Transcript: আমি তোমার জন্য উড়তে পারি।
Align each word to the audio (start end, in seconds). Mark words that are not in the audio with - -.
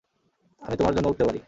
আমি 0.61 0.75
তোমার 0.77 0.93
জন্য 0.95 1.07
উড়তে 1.07 1.23
পারি। 1.23 1.39